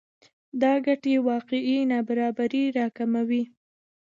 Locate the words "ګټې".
0.85-1.15